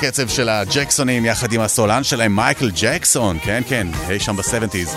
הקצב 0.00 0.28
של 0.28 0.48
הג'קסונים 0.48 1.24
יחד 1.24 1.52
עם 1.52 1.60
הסולן 1.60 2.04
שלהם, 2.04 2.36
מייקל 2.36 2.70
ג'קסון, 2.80 3.38
כן, 3.42 3.62
כן, 3.68 3.86
אי 4.06 4.20
שם 4.20 4.36
ב 4.36 4.41
seventies. 4.41 4.94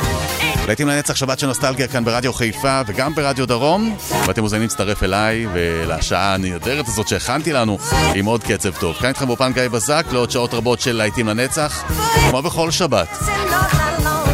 להיטים 0.68 0.88
לנצח 0.88 1.16
שבת 1.16 1.40
של 1.40 1.48
נוסטלגיה 1.48 1.88
כאן 1.88 2.06
ברדיו 2.06 2.34
חיפה 2.34 2.82
וגם 2.88 3.16
ברדיו 3.16 3.46
דרום, 3.46 3.98
ואתם 4.28 4.42
מוזמנים 4.42 4.64
להצטרף 4.64 5.04
אליי 5.04 5.48
ולשעה 5.54 6.34
הנהדרת 6.34 6.88
הזאת 6.88 7.08
שהכנתי 7.08 7.54
לנו 7.54 7.78
עם 8.16 8.26
עוד 8.26 8.44
קצב 8.44 8.72
טוב. 8.80 8.96
כאן 8.96 9.08
איתכם 9.08 9.28
באולפן 9.28 9.54
גיא 9.54 9.68
בזק 9.68 10.06
לעוד 10.12 10.32
שעות 10.32 10.54
רבות 10.54 10.82
של 10.82 10.96
להיטים 10.96 11.28
לנצח, 11.28 11.84
כמו 12.30 12.42
בכל 12.42 12.72
שבת. 12.72 13.18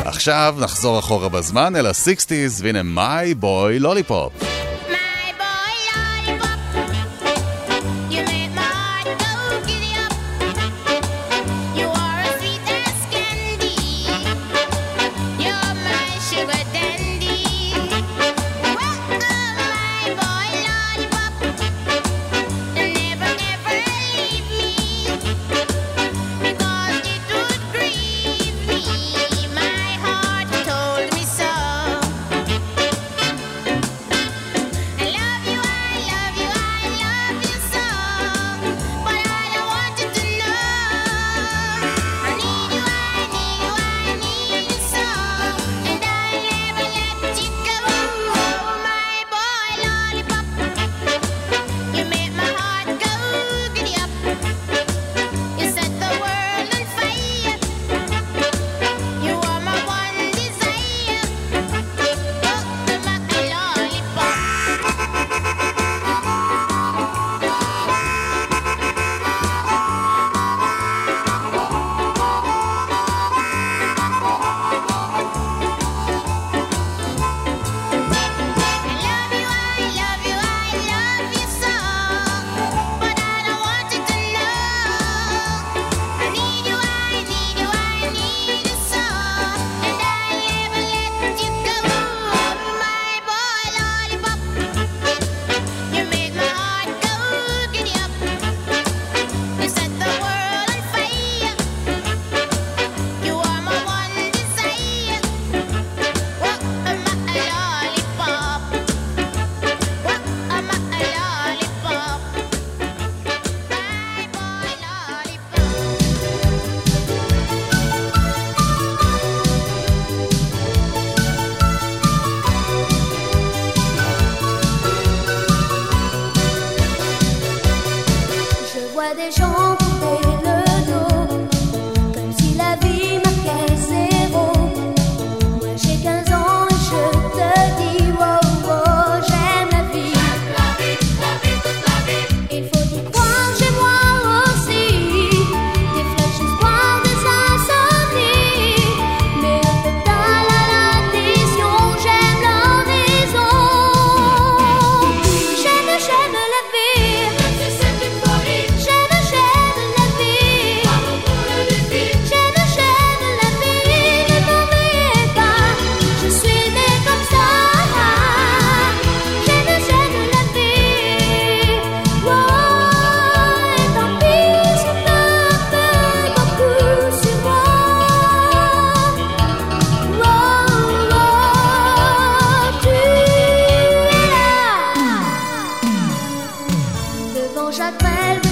עכשיו 0.06 0.56
נחזור 0.60 1.00
אחורה 1.00 1.30
בזמן 1.30 1.76
אל 1.76 1.86
ה-60's, 1.86 2.62
והנה 2.62 2.84
My 2.84 3.34
Boy 3.34 3.80
Lollipop. 3.80 4.59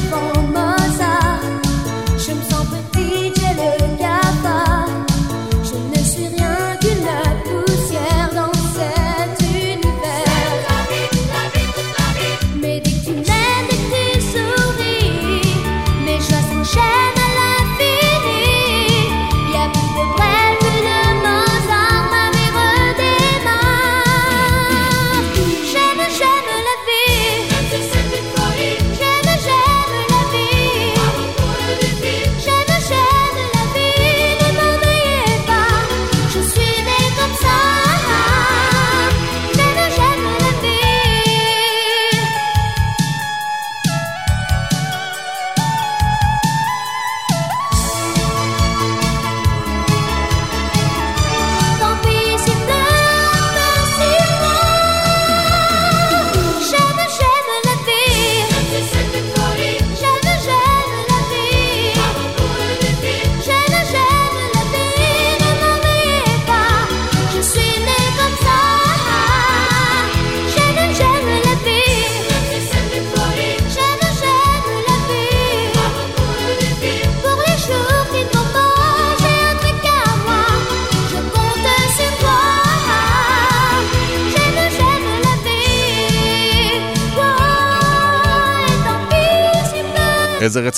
for 0.09 0.41
my 0.43 0.56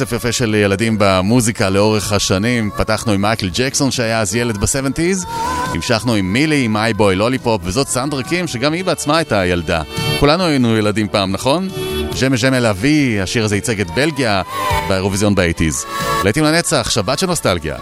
רצף 0.01 0.11
יפה 0.11 0.31
של 0.31 0.55
ילדים 0.55 0.95
במוזיקה 0.99 1.69
לאורך 1.69 2.13
השנים. 2.13 2.69
פתחנו 2.77 3.11
עם 3.11 3.21
מייקל 3.21 3.49
ג'קסון 3.53 3.91
שהיה 3.91 4.21
אז 4.21 4.35
ילד 4.35 4.57
ב 4.57 4.63
seventies, 4.63 5.25
המשכנו 5.67 6.13
עם 6.13 6.33
מילי, 6.33 6.63
עם 6.63 6.77
My 6.77 6.93
Boy 6.93 7.15
Lollipop, 7.15 7.61
וזאת 7.65 7.87
סנדרה 7.87 8.23
קים 8.23 8.47
שגם 8.47 8.73
היא 8.73 8.85
בעצמה 8.85 9.17
הייתה 9.17 9.45
ילדה. 9.45 9.81
כולנו 10.19 10.43
היינו 10.43 10.77
ילדים 10.77 11.07
פעם, 11.07 11.31
נכון? 11.31 11.67
J'aime 12.15 12.37
j'aime 12.37 12.59
la 12.59 12.80
vie, 12.80 13.21
השיר 13.21 13.45
הזה 13.45 13.55
ייצג 13.55 13.81
את 13.81 13.87
בלגיה 13.95 14.41
באירוויזיון 14.87 15.35
ב 15.35 15.40
eighties. 15.40 15.85
להיטים 16.23 16.43
לנצח, 16.43 16.89
שבת 16.89 17.19
של 17.19 17.27
נוסטלגיה. 17.27 17.75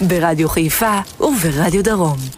ברדיו 0.00 0.48
חיפה 0.48 0.98
וברדיו 1.20 1.84
דרום. 1.84 2.37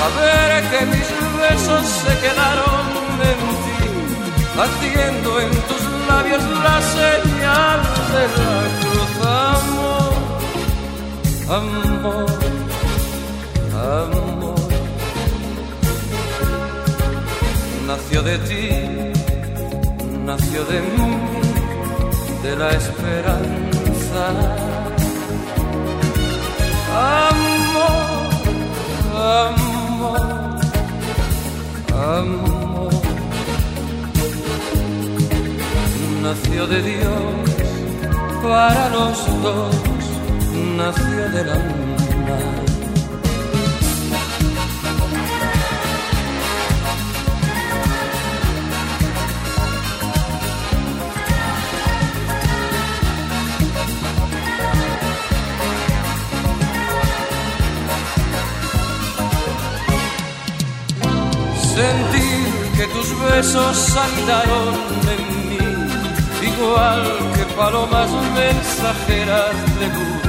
Saber 0.00 0.50
que 0.70 0.80
mis 0.86 1.08
besos 1.42 1.84
se 2.04 2.12
quedaron 2.24 2.84
en 3.30 3.40
ti, 3.64 3.80
haciendo 4.62 5.30
en 5.44 5.50
tus 5.68 5.82
labios 6.08 6.42
la 6.66 6.78
señal 6.98 7.80
de 8.14 8.24
la 8.36 8.54
cruz. 8.80 9.10
Amor, 9.50 10.14
amor, 11.58 12.30
amor, 13.74 14.60
nació 17.86 18.22
de 18.22 18.38
ti 18.38 19.10
nació 20.30 20.64
de 20.64 20.80
mí, 20.80 21.10
de 22.44 22.56
la 22.56 22.70
esperanza. 22.70 24.22
Amor, 27.20 27.80
amor, 29.14 29.69
amor, 31.92 32.90
nació 36.22 36.66
de 36.66 36.82
Dios 36.82 37.60
para 38.42 38.88
los 38.88 39.42
dos, 39.42 39.76
nació 40.76 41.28
del 41.30 41.50
alma. 41.50 42.69
Sentir 61.80 62.40
que 62.76 62.86
tus 62.94 63.08
besos 63.26 63.96
anidaron 64.06 64.74
en 65.14 65.22
mí, 65.48 65.64
igual 66.50 67.02
que 67.34 67.44
palomas 67.58 68.10
mensajeras 68.40 69.54
de 69.78 69.86
luz. 69.94 70.20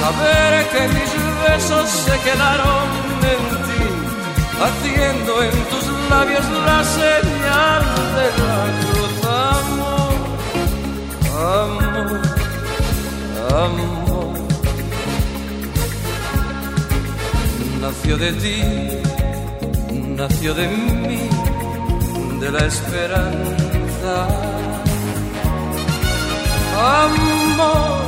Saber 0.00 0.52
que 0.72 0.82
mis 0.96 1.12
besos 1.44 1.86
se 2.06 2.14
quedaron 2.26 2.86
en 3.34 3.42
ti, 3.66 3.84
haciendo 4.64 5.32
en 5.48 5.56
tus 5.70 5.84
labios 6.12 6.46
la 6.68 6.80
señal 7.00 7.82
de 8.16 8.26
la 8.40 8.58
cruz. 8.78 9.12
Amor, 9.58 10.14
amor, 11.60 12.22
amor, 13.64 14.34
nació 17.80 18.16
de 18.16 18.32
ti 18.42 19.01
nació 20.22 20.54
de 20.54 20.68
mí, 20.68 21.28
de 22.38 22.48
la 22.52 22.64
esperanza. 22.72 24.14
Amor, 26.78 28.02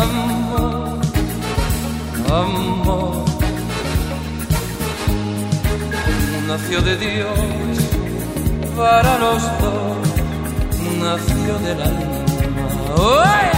amor, 0.00 1.00
amor, 2.44 3.24
nació 6.46 6.80
de 6.82 6.96
Dios 6.96 7.38
para 8.76 9.18
los 9.18 9.42
dos, 9.60 9.98
nació 11.02 11.58
del 11.66 11.82
alma. 11.82 12.18
¡Oh, 12.96 13.57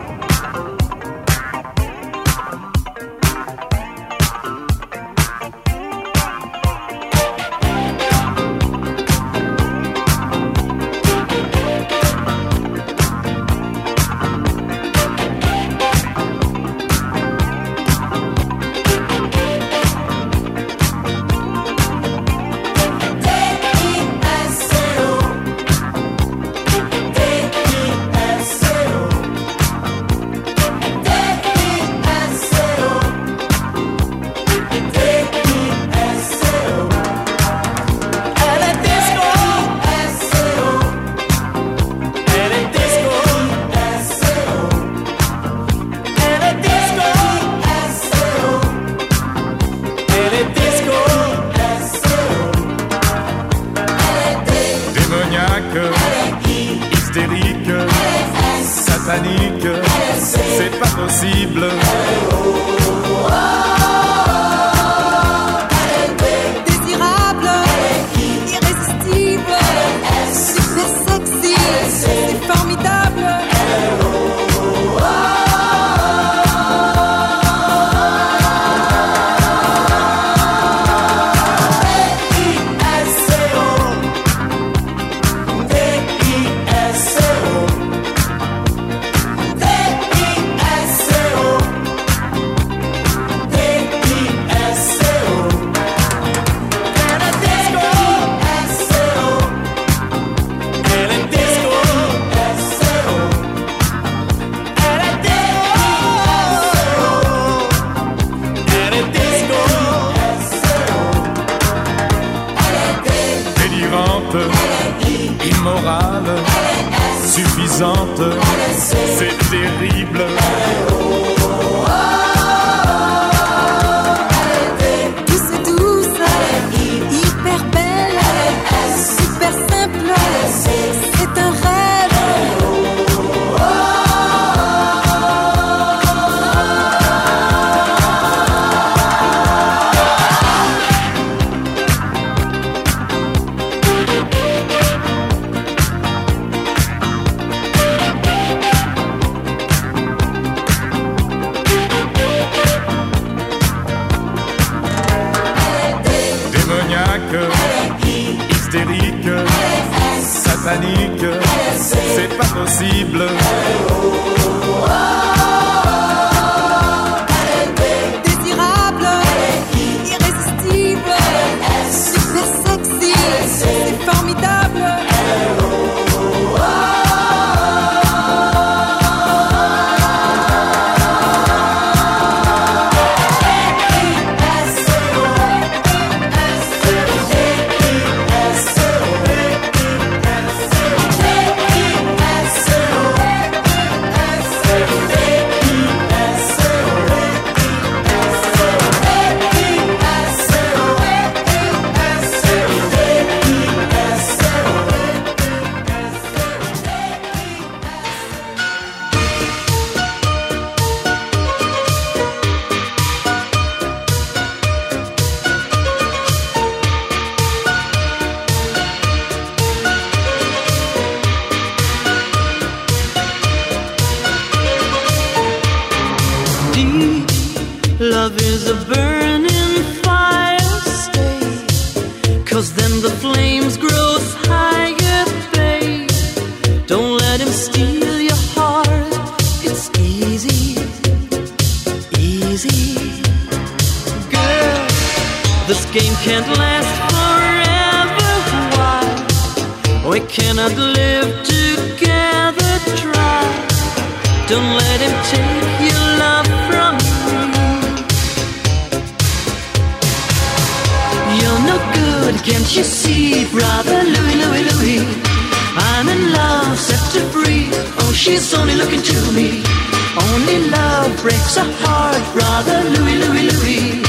breaks 271.21 271.55
a 271.55 271.63
heart, 271.63 272.23
brother 272.33 272.81
Louie, 272.89 273.17
Louie, 273.23 273.47
Louie. 273.51 274.03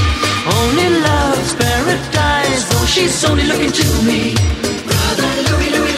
Only 0.58 0.88
love's 1.00 1.54
paradise, 1.54 2.64
though 2.70 2.86
she's 2.86 3.24
only 3.24 3.44
looking 3.44 3.70
to 3.70 3.86
me. 4.08 4.34
Brother 4.88 5.32
Louie, 5.46 5.70
Louie. 5.76 5.91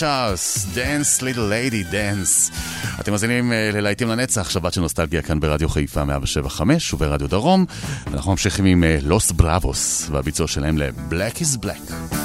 צ'ארלס, 0.00 0.66
Dance, 0.74 1.22
Little 1.22 1.40
Lady, 1.40 1.82
Dance. 1.82 2.50
אתם 3.00 3.12
מאזינים 3.12 3.52
אה, 3.52 3.70
ללהיטים 3.72 4.08
לנצח, 4.08 4.50
שבת 4.50 4.72
של 4.72 4.80
נוסטלגיה 4.80 5.22
כאן 5.22 5.40
ברדיו 5.40 5.68
חיפה 5.68 6.04
175 6.04 6.94
וברדיו 6.94 7.28
דרום. 7.28 7.64
אנחנו 8.06 8.30
ממשיכים 8.30 8.64
עם 8.64 8.84
אה, 8.84 8.98
לוס 9.02 9.32
בראבוס 9.32 10.08
והביצוע 10.10 10.46
שלהם 10.46 10.78
ל-Black 10.78 11.36
is 11.36 11.64
Black. 11.64 12.19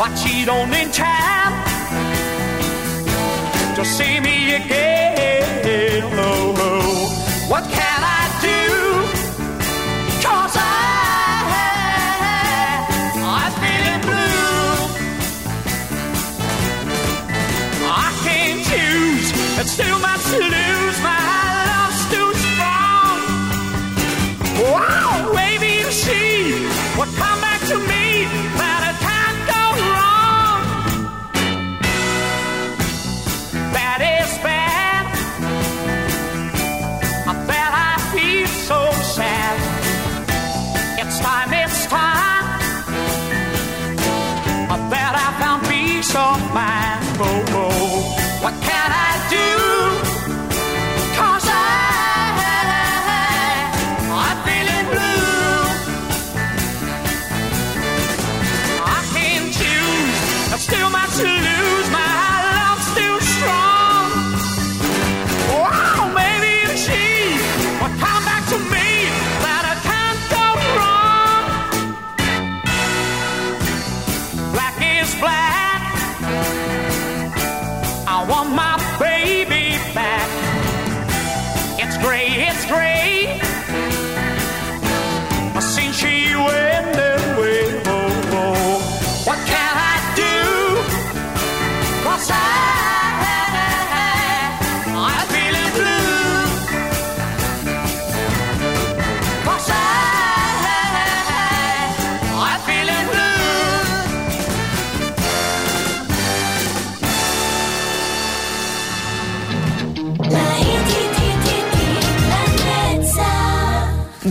Watch 0.00 0.24
it 0.24 0.48
on 0.48 0.72
in 0.72 0.90
time 0.90 1.52
to 3.74 3.84
see 3.84 4.18
me 4.18 4.54
again. 4.54 4.99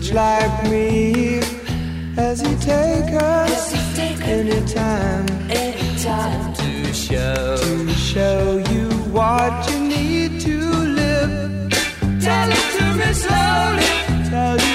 rich 0.00 0.12
like 0.12 0.70
me 0.70 1.40
as 2.16 2.40
he 2.40 2.54
take 2.56 3.12
us 3.22 3.98
any 3.98 4.64
time 4.66 6.54
to 6.54 6.92
show 6.94 7.56
to 7.56 7.88
show 7.90 8.58
you 8.70 8.88
what 9.12 9.70
you 9.70 9.80
need 9.80 10.40
to 10.40 10.58
live. 11.00 11.70
Tell 12.20 12.50
it 12.50 12.66
to 12.78 12.84
me 12.98 13.12
slowly. 13.12 14.30
Tell 14.30 14.69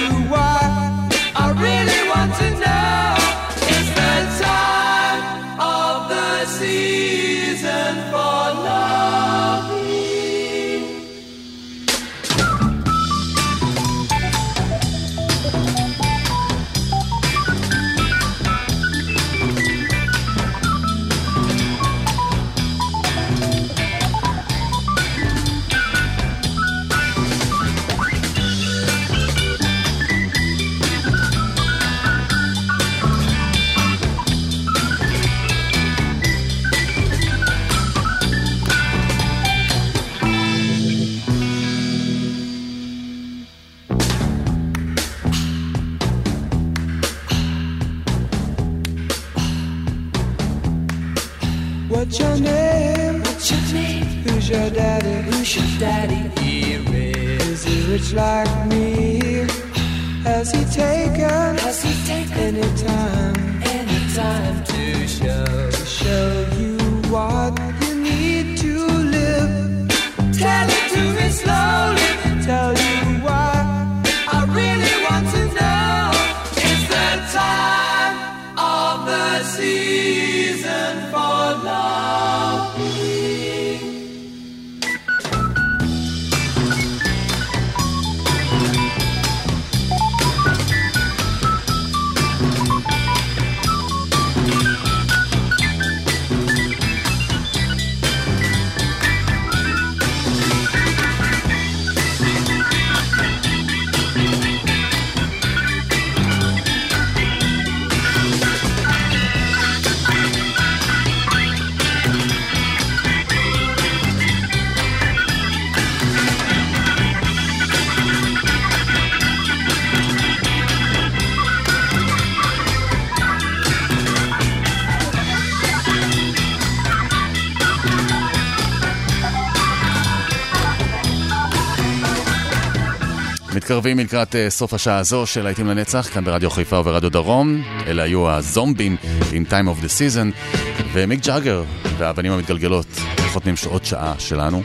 טובים 133.86 133.98
לקראת 133.98 134.36
אה, 134.36 134.50
סוף 134.50 134.74
השעה 134.74 134.98
הזו 134.98 135.26
של 135.26 135.42
להיטים 135.42 135.66
לנצח, 135.66 136.08
כאן 136.14 136.24
ברדיו 136.24 136.50
חיפה 136.50 136.78
וברדיו 136.78 137.10
דרום. 137.10 137.62
אלה 137.86 138.02
היו 138.02 138.30
הזומבים 138.30 138.96
עם 139.32 139.44
Time 139.48 139.66
of 139.66 139.84
the 139.84 139.86
Season, 139.86 140.52
ומיק 140.92 141.26
ג'אגר 141.26 141.64
והאבנים 141.98 142.32
המתגלגלות 142.32 142.86
חותמים 143.32 143.56
שעות 143.56 143.84
שעה 143.84 144.14
שלנו. 144.18 144.62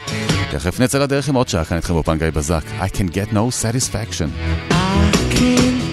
תכף 0.52 0.80
נצא 0.80 1.00
לדרך 1.00 1.30
עם 1.30 1.36
עוד 1.36 1.50
שעה 1.50 1.66
כאן 1.66 1.78
איתכם 1.78 1.94
באופן 1.94 2.18
גיא 2.18 2.30
בזק. 2.30 2.64
I 2.80 2.96
can 2.98 3.14
get 3.14 3.34
no 3.34 3.64
satisfaction. 3.64 4.28
I 4.72 5.36
can't... 5.36 5.91